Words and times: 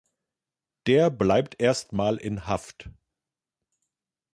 Der 0.87 1.11
bleibt 1.11 1.61
erst 1.61 1.93
mal 1.93 2.17
in 2.17 2.47
Haft. 2.47 2.89